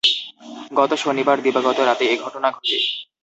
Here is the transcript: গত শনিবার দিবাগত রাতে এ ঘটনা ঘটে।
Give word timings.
গত 0.73 0.91
শনিবার 1.03 1.37
দিবাগত 1.45 1.77
রাতে 1.81 2.03
এ 2.05 2.15
ঘটনা 2.23 2.47
ঘটে। 2.51 2.77